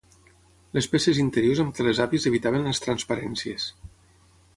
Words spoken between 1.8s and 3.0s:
les àvies evitaven les